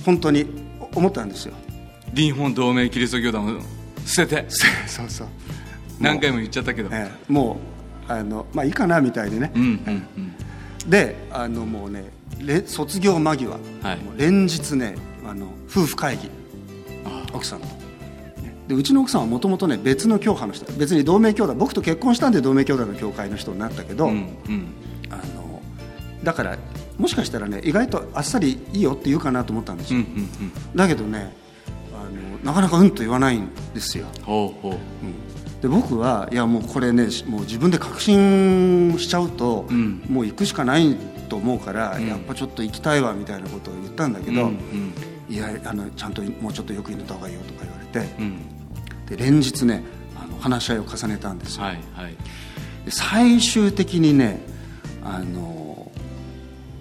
[0.05, 0.47] 本当に
[0.95, 1.55] 思ったんですよ。
[2.15, 3.61] 日本同盟キリスト教団を
[4.07, 4.47] 捨てて。
[4.87, 5.27] そうそう、
[5.99, 7.59] 何回も言っちゃったけど、ええも
[8.09, 10.07] うあのまあいいかなみたいにね、うんうん
[10.85, 10.89] うん。
[10.89, 12.05] であのもうね
[12.39, 13.51] れ卒業間際、
[13.83, 13.99] はい。
[14.17, 14.95] 連日ね
[15.29, 16.31] あの夫婦会議
[17.41, 17.67] 奥さんと。
[18.69, 20.71] でうちの奥さんはもともとね別の教派の人。
[20.79, 24.17] 別に同盟教団僕と結婚したんで同盟教団の教会の人になったけど、うんう
[24.53, 24.67] ん。
[25.11, 25.61] あの
[26.23, 26.59] だから
[26.99, 30.77] もしかしたらね意外とあっさりいいよって言うかなと思ったんですうんうよ、んうん。
[30.77, 31.35] だけどね
[31.93, 34.07] あのなかなかうんと言わないんですよ。
[34.23, 35.63] ほうほう。
[35.63, 40.03] で僕はいやもうこれねもう自分で確信しちゃうと、うん。
[40.09, 40.97] もう行くしかない
[41.29, 42.07] と思うから、うん。
[42.07, 44.59] やっぱちょっと行きたいわみたいなことを言ったんだけど、うん
[45.31, 48.25] いやあのちゃんともうちょっとよく祈った方がいいよとか言われてうん。
[48.25, 48.61] うん
[49.11, 49.83] で連日ね
[50.17, 51.57] あの話し合いを重ねたんです。
[51.57, 52.15] よ、はいはい。
[52.85, 54.41] で最終的にね
[55.03, 55.91] あの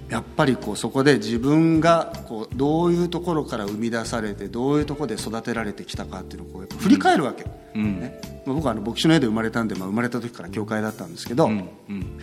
[0.09, 7.99] やっぱりこうそこで自分がこうどういうところから生み出されてどういうところで育てられてきたかっていうのをこうやっぱ振り返るわけ、うん。
[7.99, 8.21] ね。
[8.45, 12.19] まあ僕はあの牧師の家で生まれたんで、まあ、生まれた時から教会だったんですけど、うんうん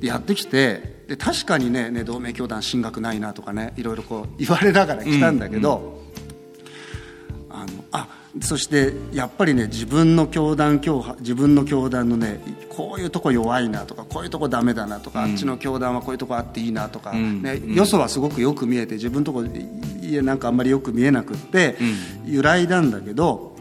[0.00, 6.02] でやってきてで確かにねね同盟教団進学ないなとかねいろいろこう言われながら来たんだけど、
[7.50, 8.08] あのあ
[8.40, 17.42] そしてやっぱりね自分の教団教派自分の教団のねこういうとこ弱いなとかこういうとこダメだなとか、あっちの教団はこういうとこあっていいなとか、うん。
[17.42, 17.74] ねうん。
[17.74, 21.76] よそはすごくよく見えて自分のとこいやなんかあんまりよく見えなくって、
[22.26, 23.56] 揺らいだんだけど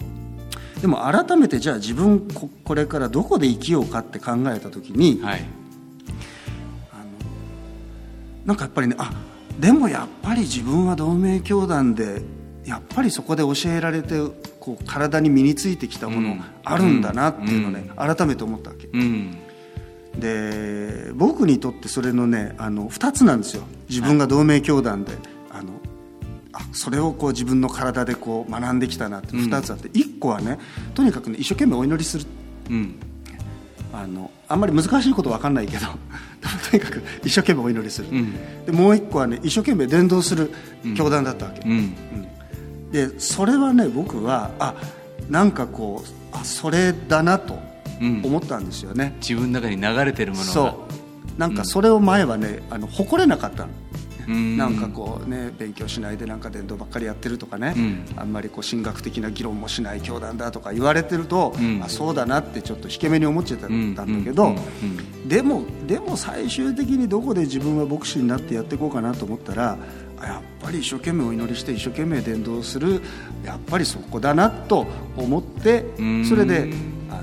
[0.81, 5.45] でも改めてじゃあ自分ここれからどこで生きようかって考えた時に、はい
[8.47, 9.11] なんかやっぱりねあ
[9.59, 12.21] でもやっぱり自分は同盟教団で
[12.65, 14.19] やっぱりそこで教えられて
[14.59, 16.43] こう体に身についてきたものうん。
[16.63, 18.87] あるんだなっていうのをね、改めて思ったわけ。
[18.87, 19.37] うん。
[20.17, 23.63] で僕にとってそれのねあの2つなんですよ。
[23.89, 25.13] 自分が同盟教団で、
[25.49, 25.73] あの
[26.51, 30.59] あそれをこう自分の体でこう学んできたなって2つあって、1個はね
[30.93, 32.25] とにかくね一生懸命お祈りする。
[32.69, 32.99] うん
[33.93, 35.85] あのあんまり難しいこと分かんないけど
[36.71, 38.33] とにかく一生懸命お祈りする、うん。
[38.65, 40.51] でもう一個はね一生懸命伝道する
[40.95, 41.71] 教団だったわけ、うん。
[41.71, 42.91] うん。
[42.91, 44.73] でそれはね僕はあ
[45.29, 47.59] なんかこうあそれだなと
[47.99, 48.21] うん。
[48.23, 50.51] 思ったんですよね、自分の中に流れてるものが。
[50.51, 50.67] そ
[51.35, 51.39] う。
[51.39, 53.86] なんかそれを前はねあの誇れなかったの、うん
[54.27, 58.05] なんかこうね勉強しないでなんか伝道ばっかりやってるとかね、うん。
[58.17, 61.81] あんまりこう神学的な議論もしない教団だとか言われてると、うん。
[61.83, 64.55] あそうだなってちょっと引け目に思っちゃったうんんだけど、
[65.25, 69.77] でもでも最終的にどこで自分は牧師になってやっていこうかなと思ったら
[70.19, 73.01] あやっぱり一生懸命お祈りして一生懸命伝道する
[73.45, 76.25] やっぱりそこだなと思ってうん。
[76.25, 76.69] それで
[77.09, 77.21] あの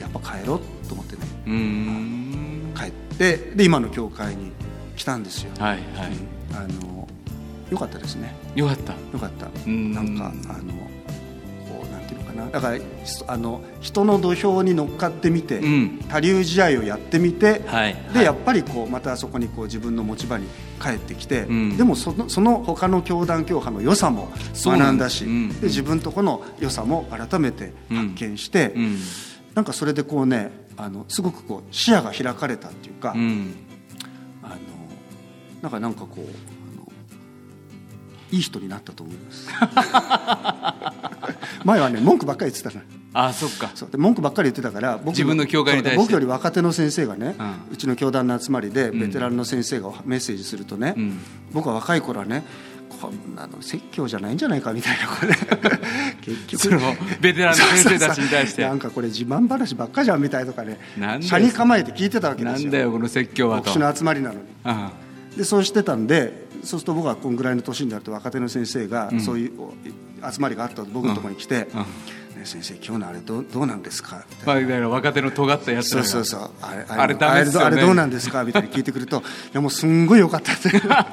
[0.00, 1.22] やっぱ帰ろうと思ってね。
[1.46, 2.72] うん。
[2.74, 4.52] 帰ってで今の教会に
[4.98, 5.52] 来たんですよ。
[5.58, 5.80] はいはい。
[6.52, 7.08] あの
[7.70, 8.34] よかったですね。
[8.56, 8.92] よかった。
[8.92, 9.46] よかった。
[9.64, 9.92] うん。
[9.92, 10.72] なんかあの
[11.68, 12.50] こうなんていうのかな。
[12.50, 12.78] だから
[13.28, 16.04] あの人の土俵に乗っかってみて、うん。
[16.08, 20.48] 他流試合をやってみて、はいでやっぱりこうまたそこにこう自分の持ち場に
[20.82, 21.76] 帰ってきて、うん。
[21.76, 25.60] でもそのその他の教団教派の良さも学んだし、うん。
[25.60, 28.98] で自分とこの良さも改めて発見して、うん。
[29.54, 33.54] なんかそれでこうねあのすごくこう視野が開かれたっていうか、うん
[35.62, 36.20] なんかなんかこう
[38.30, 39.48] いい人になったと思います。
[41.64, 42.82] 前はね文句ばっかり言ってたの
[43.14, 43.70] あそっか。
[43.74, 43.90] そう。
[43.90, 45.98] で文句ばっかり言ってたから僕自分の教会に対して。
[45.98, 51.18] 僕より若手の先生がね、ううんちの教団の集まりでベテランの先生がメッセージするとね、うん。
[51.52, 52.44] 僕は若い頃はね
[53.00, 55.34] こんなの説教じゃないんじゃないかみたいなこれ
[56.20, 56.80] 結局
[57.20, 58.62] ベテランの先生たちに対して。
[58.62, 60.78] なんかこれ自慢話ばっかじゃんみたいとかね
[61.22, 62.64] 車に構えて聞いてたわけですよ。
[62.64, 63.64] なんだよこの説教はと。
[63.64, 64.40] 牧師の集まりなのに。
[64.64, 64.92] あ
[65.38, 69.52] でそうしてたんでそうすると僕はこんぐらいの年になると若手の先生が、そういう
[70.30, 71.80] 集まりがあったと僕のところに来て、うん。
[72.40, 74.88] ね先生今日のあれどうどうなんですか?」みたいな。
[74.88, 76.50] 若手の尖ったやつそうそうそう。
[76.60, 78.42] あれあれあれあれどうなんですか？
[78.42, 79.22] みたいに聞いてくると い
[79.52, 80.70] やもうすんごい良かったって。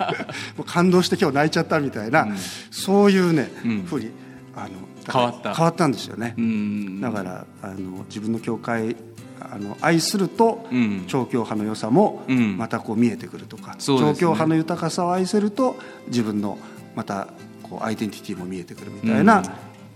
[0.57, 2.27] もう感動して今日泣いちゃったみたいな、
[2.71, 3.83] そういうね、うん。
[3.85, 4.09] ふうに
[4.55, 4.69] あの
[5.11, 5.53] 変わった。
[5.53, 7.01] 変わったんですよね、うん。
[7.01, 8.95] だからあの自分の教会
[9.39, 11.06] あの愛すると、うん。
[11.08, 12.58] 調教派の良さもうん。
[12.58, 15.76] またこう見えてくるとか、調教派の豊かさを愛せると
[16.08, 16.58] 自分の
[16.95, 17.28] また
[17.63, 19.43] こうアイデンティティも見えてくるみたいな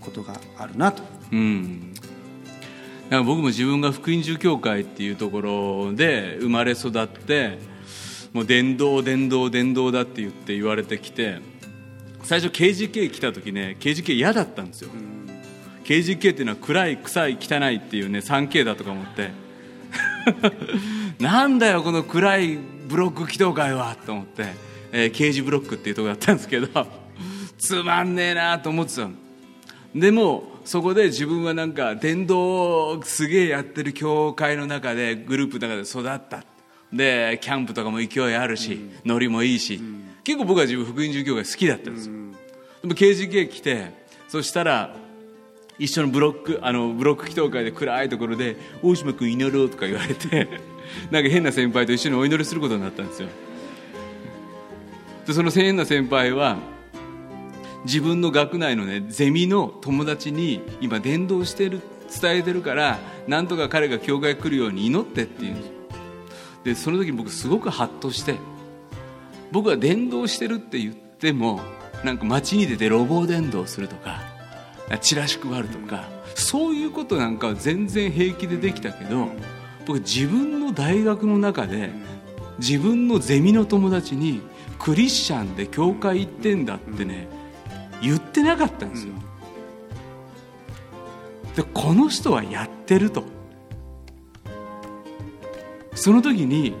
[0.00, 1.02] ことがあるなと。
[1.32, 1.92] うん。
[3.10, 7.58] なんか僕も自分が福音住教会っていうところで生まれ育って
[8.32, 11.40] もう伝道伝道伝道だって言って言われてきて
[12.22, 14.90] 最初 KGK 来た時ね KGK 嫌だったんですよ、
[15.84, 19.30] KGK っていうのは暗い臭い汚いっていうね 3K だとか思って。
[21.18, 24.46] なんだよこの暗いブロック祈祷会はと思って、
[24.92, 26.68] えー、刑事ブロックっていうとこだったんですけど。
[27.58, 29.12] つまんねえなと思ってたの。
[29.94, 36.44] でもそこで自分はなんか伝道をすげえやってる教会の中でグループの中で育った。
[36.92, 39.80] でキャンプとかも勢いあるし、ノリもいいし、
[40.24, 42.14] 結構僕は自分福音住教会好きだったんですよ、
[42.82, 43.92] でも KGK 来て
[44.28, 44.94] そしたら
[45.80, 50.46] 一緒のブロックあのブロック祈祷会で暗いところで「大島君祈ろう」とか言われて
[51.10, 53.28] なんか変な先輩と一緒にお祈りすることになったんですよ。
[55.26, 56.58] でその変な先輩は
[57.84, 61.80] 自分の学内のねゼミの友達に今伝道してる
[62.20, 65.70] 伝えてるからなんとか彼が教会来るように祈ってっていうんです。
[66.64, 68.34] でその時に僕すごくハッとして
[69.50, 71.60] 僕は伝道してるって言っても
[72.04, 74.29] なんか街に出て路傍伝道するとか
[74.98, 79.28] チラシ配るとかそういうことなんかは全然平気でできたけど
[79.86, 81.90] 僕自分の大学の中で
[82.58, 84.42] 自分のゼミの友達に
[84.78, 87.28] クリスチャンで教会行ってんだってね
[88.02, 89.12] 言ってなかったんですよ。
[91.56, 93.24] でこの人はやってると。
[95.94, 96.74] その時に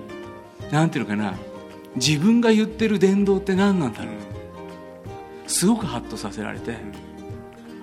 [0.70, 1.34] 何ていうのかな
[1.96, 4.14] 自分が言ってる伝道って何なんだろう。
[5.46, 6.76] すごくハッとさせられて。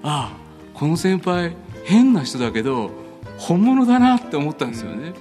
[0.03, 0.37] ああ
[0.73, 1.55] この先輩
[1.85, 2.91] 変な人だけど
[3.37, 5.13] 本物だなって思ったんですよね、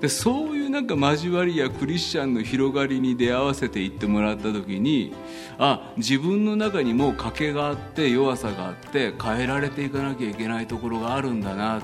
[0.00, 5.14] でそういうなんか交わりやクリスチャンの広がりに出会わせていってもらった時に
[5.58, 11.80] あ自分の中にも賭けがあって弱さがあって変えられていかなきゃいけないところがあるんだな、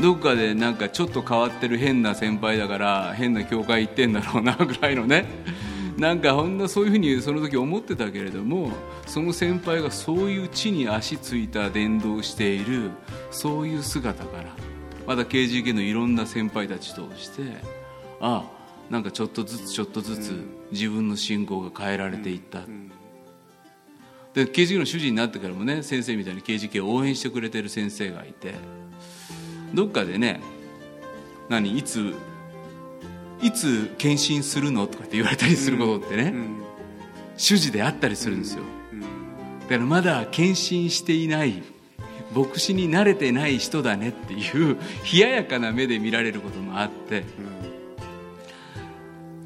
[0.00, 5.26] どっかでなんかちょっと変わってる変な先輩だから変な教会行ってんだろうなぐらいのね
[6.02, 8.72] なんかほんなそういうふうにその時思ってたけれども
[9.06, 12.90] その先輩がそういう地に足ついた伝道をしている
[13.30, 14.52] そういう姿から
[15.06, 17.42] また KGK のいろんな先輩たちとして
[18.20, 18.50] あ
[18.90, 22.62] なんかちょっとずつちょっとずつ自分の信仰が変えられていった、
[24.34, 28.54] で KGK の主人になってからもね先生みたいに KGK を応援してくれてる先生がいて
[29.72, 30.40] どっかでね
[31.48, 32.12] 何いつ
[33.42, 36.62] いつ献身するのとかって言われたりすることってね、うん、
[37.36, 38.62] 主事であったりするんですよ、
[39.62, 41.62] だからまだ献身していない
[42.34, 44.78] 牧師に慣れてない人だねっていう
[45.12, 47.24] 冷ややかな目で見られることもあって、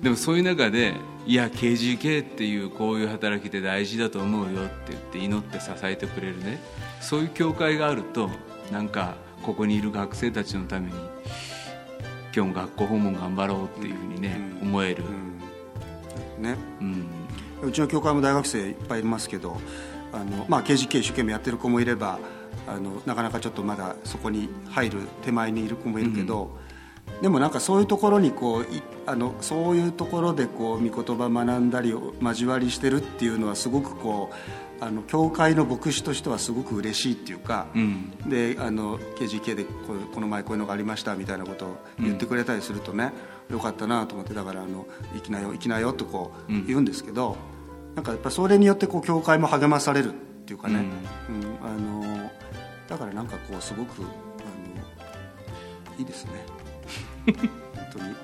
[0.02, 0.94] でもそういう中で
[1.26, 6.60] いや KGK っていうこういう働きって大事だと思うよって言って祈って支えてくれるね。
[7.00, 8.30] そういう教会があると
[8.70, 11.15] なんかここにいる学生たちのために
[12.36, 15.04] 今日も学校訪問頑張ろうっていうふうにね、うん、思える、
[16.36, 17.06] うん、ね、うん、
[17.62, 19.56] うちの教会も大学生いっぱいいますけど
[20.12, 22.18] あの、まあ、KGK 一生懸命やってる子もいれば
[22.66, 26.50] あのなかなかちょっとまだそこに入る手前にいる子もいるけど、
[27.14, 28.66] うん、でもなんかそういうところにこう
[29.06, 34.34] あのそういうところでこう御言葉学んだり交わりしてるっていうのはすごくこう
[34.80, 43.12] あの教会の牧師としてはすごく嬉しいっていうか、うん、であの KGK でここの前こういうのがありましたみたいなことを言ってくれたりするとね、
[43.48, 47.36] うん、よかったなと思ってだからあの「行きなよ行きなよ」とこう言うんですけど、
[47.90, 50.14] うん、なんかやっぱそれによってこう教会も励まされるっ
[50.46, 50.84] ていうかね、
[51.28, 51.66] うん。
[51.66, 52.30] あの
[52.88, 54.08] だからなんかこうすごくあの
[55.98, 56.30] いいですね。
[57.74, 58.14] 本当に。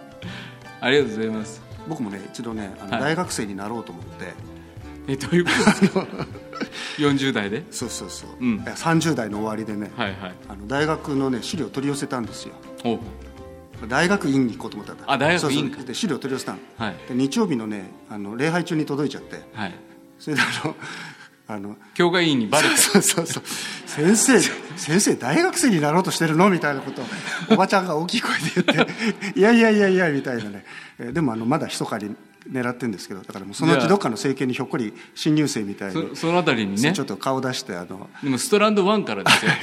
[0.80, 1.62] ありがとうございます。
[1.88, 4.51] 僕もね一度ねあの大学生になろうと思って、はい
[5.08, 6.06] えどういうことですか
[6.98, 7.64] ？40代で？
[7.70, 12.54] そうそうそう、うん、30代の終わりでね、はいはい、あの大学のね資料取り寄せたんですよ。
[13.88, 14.94] 大学院に行こうと思った。
[14.94, 15.82] んだあ大学院か。
[15.82, 19.74] で資料取り寄せたの、はい、で日曜日のねあの礼拝中に届いちゃって、はい、
[20.20, 20.76] それであの
[21.48, 23.42] あの教会員にバレたそうそうそう
[23.86, 24.40] 先生
[24.76, 26.48] 先生大学生になろうとしてるの？
[26.48, 27.04] みたいなことを
[27.50, 28.30] おばちゃんが大きい声
[28.62, 29.38] で言って。
[29.38, 30.64] いやいやいやいやみたいなね。
[31.12, 32.14] でもあのまだ密かに
[32.50, 36.92] 狙ってるんですけどだからもうそのうちどっかの政権にひょっこり新入生みたいにそのあたりにね。
[36.92, 39.52] ちょっと顔出してあのでもストランド1からですよ。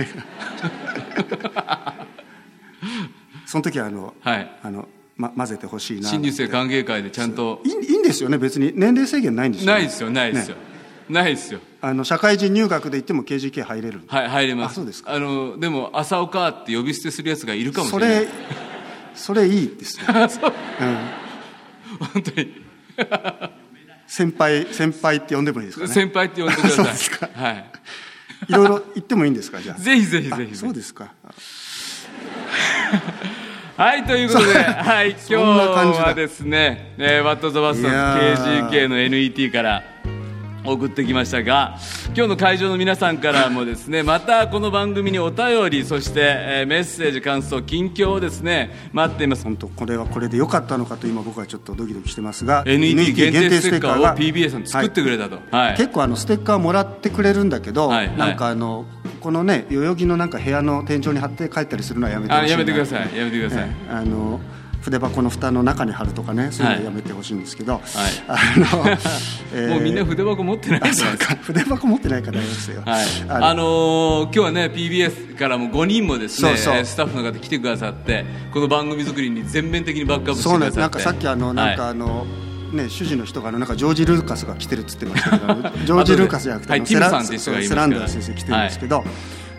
[3.45, 4.87] その時はあの、はい、あの
[5.17, 7.61] ま、混ぜてほしいな新入生歓迎会でちゃんと。
[7.65, 8.71] いいいんですよね別に。
[8.75, 10.61] 年齢制限ないんですよ、ね、ないですよないですよ、ね、
[11.09, 11.59] ないですよ。
[11.81, 14.01] あの社会人入学で言っても KGK 入れる。
[14.07, 14.75] はい入れます。
[14.75, 15.13] そうですか。
[15.13, 18.27] あのでも朝岡って呼び捨てするやつがいるかもしれない。
[19.15, 20.05] それそれいいですね。
[20.29, 20.53] そう、
[22.01, 22.68] うん、本当に
[24.07, 25.93] 先輩先輩って呼んでもいいですかね？
[25.93, 26.85] 先輩って呼んでください。
[27.41, 27.65] はい
[28.47, 28.67] いろい。
[28.69, 29.59] ろ言ってもいいんですか？
[29.61, 29.81] じゃあ。
[29.81, 30.51] ぜひぜひぜひ。
[30.53, 31.11] あそうですか。
[33.77, 38.69] はいということで、はい、今日はですね、えー、ワット・ザ・バスタいやー。
[38.69, 39.83] KGK の NET から
[40.65, 49.43] 送ってきましたが今日の会場の皆さんからもですねまたこの番組にお便りそして、えーメッセージ感想近況をですね待っています。
[49.43, 55.77] 本当これはこれで良かったのかと今僕はちょっとドキドキしてますが NET 限定ステッカーをが PBA さん作ってくれたと、はい。
[55.77, 58.17] 結構あのステッカーもらってくれるんだけど、はいはい。
[58.17, 58.85] なんかあの
[59.19, 63.17] このね代々木のなんか部屋の天井に貼って帰ったりするのはやめてやめてください。
[63.17, 63.91] やめてください、ええ。
[63.91, 64.39] あの
[64.81, 67.81] 筆箱の蓋の中に貼るとかねそういうのはやめてほしいんですけど、
[68.27, 68.85] あの、
[69.53, 70.87] えーもうみんな筆箱持ってないか？
[70.87, 70.93] ら
[71.41, 80.69] 筆箱持ってないからですよ、はい、あのあのー今日はね PBS からも5人もですねそうスタッフの方来てくださってこの番組作りに全面的にバックアップしてくださって。
[80.69, 80.79] なんです。
[80.79, 82.25] なんかさっきあのなんかはいあの、
[82.71, 85.53] ね、主人の人がなんかジョージ・ルーカスが来てるっつってましたけど
[85.85, 89.03] ジョージ・ルーカスじゃなくて、はいセランダー先生来てるんですけど、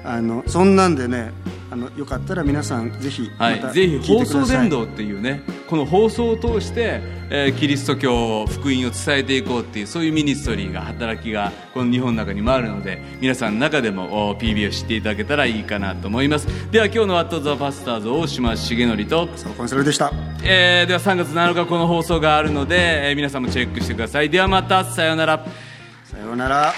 [0.04, 1.32] あのそんなんでね
[1.70, 7.00] あのよかったら皆さんぜひまたはい、ぜひ放送伝道っていうねこの放送を通して、
[7.30, 16.48] えーキリスト教福音を伝えていこうっていうそういうミニストリーが働きがこの日本の中にもあるので皆さんの中でもお PB を知っていただけたらいいかなと思います。
[16.72, 20.12] では今日の「ワット・ザ・パスターズ」大島重則とそうコンサルでした。
[20.42, 24.30] えーでは3月7日この放送があるので、えー皆さんもチェックしてください。
[24.30, 25.44] ではまたさようなら。
[26.04, 26.74] さようなら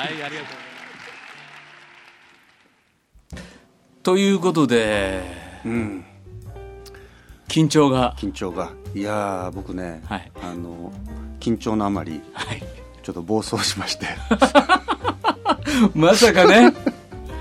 [0.00, 0.46] はいありがと
[3.36, 3.40] う
[4.02, 5.22] ということで
[5.66, 6.04] うん。
[7.48, 8.14] 緊張が。
[8.16, 8.70] 緊張が。
[8.94, 10.32] いやー僕ね、はい。
[10.42, 10.90] あの
[11.38, 12.62] 緊張のあまりはい。
[13.02, 14.06] ちょっと暴走しまして。
[15.94, 16.72] まさかね。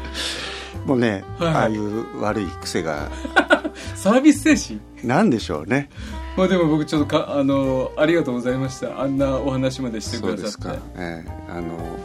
[0.86, 1.53] もうね、はい。
[1.53, 3.10] ああいう悪い癖が。
[3.95, 5.07] サービス精神？
[5.07, 5.89] なんでしょうね。
[6.36, 8.99] まあでも僕ちょっとかあのありがとうございました。
[8.99, 10.68] あんなお話までしてそうくださって。
[10.68, 11.97] ですか、ええあの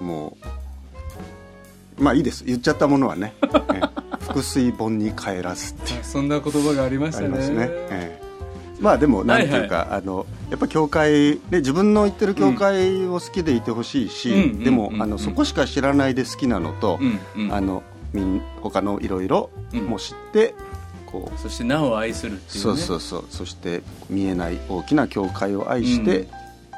[0.00, 0.36] も
[1.98, 2.44] うまあいいです。
[2.44, 3.34] 言っちゃったものはね、
[3.72, 6.04] ええ腹水本に帰らずっていう。
[6.04, 7.26] そんな言葉がありましたね。
[7.26, 8.24] ありますね、ええ。
[8.80, 17.54] まあでもなんていうか、あのやっぱ教会で自分の言ってる教会を好きでいてほしいし、うんでも、うんうんあのそこしか知らないで好きなのと、うんうん。
[17.54, 17.82] あの
[18.12, 20.54] みん他のいろいろも知って、
[21.06, 22.60] こうそしてなお愛するっていうね。
[22.60, 23.24] そうそうそう。
[23.30, 26.28] そして見えない大きな教会を愛して、うん。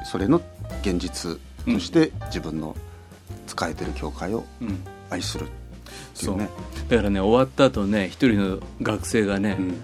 [0.05, 0.41] それの
[0.81, 2.75] 現実として自分の
[3.47, 4.79] 使えてる教会をうん。
[5.09, 6.35] 愛するっていそう。
[6.35, 6.49] うね
[6.89, 9.83] だからね終わった後ね一人の学生がね、うん。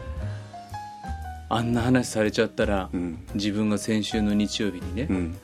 [1.49, 3.25] あんな話されちゃったら、うん。
[3.35, 5.37] 自分が先週の日曜日にね、うん。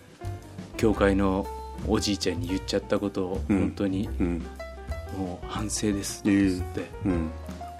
[0.77, 1.47] 教会の
[1.87, 3.59] おじいちゃんに言っちゃったことをうん。
[3.59, 4.45] 本当にうん。
[5.17, 7.31] もう反省ですっええつって、うん。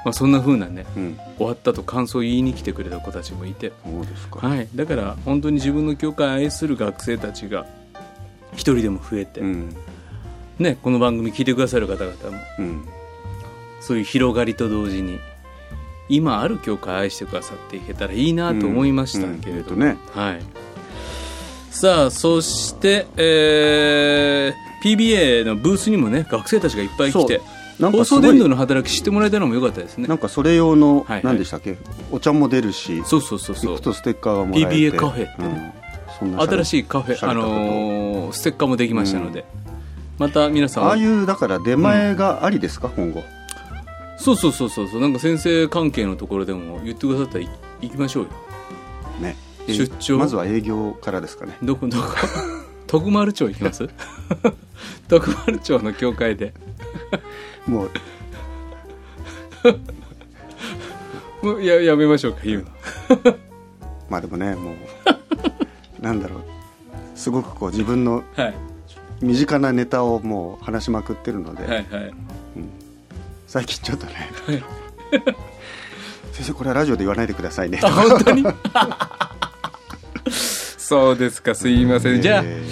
[0.06, 1.18] まあ、そんな風なねうん。
[1.38, 7.66] 終わったと感想を言いに来てくれた子たちもいて、そうですか、はい、だから本当に自分の教会を愛する学生たちが
[8.54, 9.76] 一人でも増えて、うん
[10.60, 12.86] ね、この番組聞いてくださる方々もうん。
[13.82, 15.20] そういう広がりと同時に
[16.10, 20.42] 今ある教会を愛してくださっていけたらいいなと思いましたけれども、うんうんはい、
[21.72, 27.44] さあそして、えー PBA のブースにもね学生たちがいっぱい来てそ
[27.80, 27.82] う。
[27.82, 30.08] なんか放送伝道の働き知ってもらえたのも良かったですね。
[30.08, 31.22] なんかそれ用の、はいはい。
[31.26, 31.76] 何でしたっけ？
[32.12, 33.72] お茶も出るしそうそうそうそう。
[33.74, 34.70] 行くとステッカーがもらえて。
[34.70, 35.48] PBA カフェってね。
[35.48, 36.18] うん。
[36.18, 39.44] そんな新しいカフェ、あのーステッカーもできましたので、
[40.20, 40.84] また皆さん。
[40.86, 43.24] ああいうだから出前がありですか、今後。
[44.18, 45.02] そうそうそうそうそう。
[45.02, 47.50] なんか先生関係のところでも言ってくださったらい
[47.82, 48.30] 行きましょうよ。
[49.22, 49.36] ね。
[49.68, 50.18] 出張。
[50.18, 51.58] まずは営業からですかね。
[51.64, 52.04] どこどこ？
[52.88, 53.88] 徳丸町行きます？
[55.08, 56.54] 徳丸町の教会で。
[57.66, 57.92] もう。
[61.42, 62.40] もうややめましょうか。
[62.44, 62.66] 言う
[63.16, 63.36] の。
[64.10, 64.76] まあでもねもう。
[66.04, 66.42] なんだろう。
[67.16, 68.54] すごくこう自分のはい
[69.22, 71.86] 身近なネタをもう話しまくってるので、はいはい。
[73.48, 74.32] 最近ちょっとね。
[76.32, 77.80] 先生これはラジオで言わないでくださいね。
[77.84, 78.44] あ本当に？
[80.32, 81.54] そうですか。
[81.56, 82.64] すいません、じゃあえ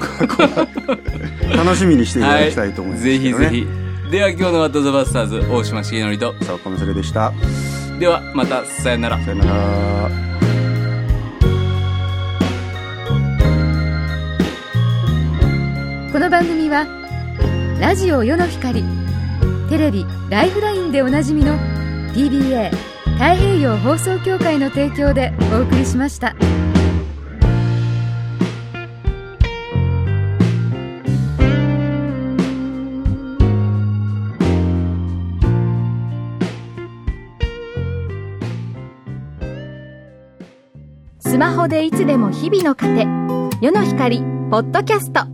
[1.56, 3.66] 楽しみにしていただきたいと思いますぜけどね、ひぜ
[4.06, 4.10] ひ。
[4.12, 6.44] では今日の「ワット・ザ・バスターズ」大島重則と。
[6.44, 7.32] さあコメセレでした。
[7.98, 9.20] ではまたさよなら。
[9.24, 10.33] さよなら
[16.14, 16.86] この番組は
[17.80, 18.84] ラジオ世の光
[19.68, 21.58] テレビ「ライフライン」でおなじみの
[22.14, 22.70] TBA
[23.18, 26.36] 太平洋放送協会の提供でお送りしました。
[41.18, 43.04] スマホでいつでも日々の糧
[43.60, 44.20] 世の光
[44.52, 45.33] ポッドキャスト